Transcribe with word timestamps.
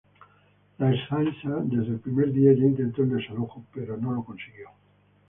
La 0.79 0.89
Ertzaintza 0.89 1.59
desde 1.65 1.91
el 1.91 1.99
primer 1.99 2.31
día 2.33 2.53
ya 2.53 2.63
intentó 2.63 3.03
el 3.03 3.11
desalojo 3.15 3.63
pero 3.71 3.97
no 3.97 4.11
lo 4.11 4.23
consiguió. 4.23 4.69